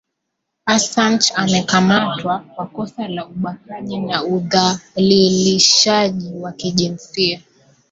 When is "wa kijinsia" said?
6.33-7.41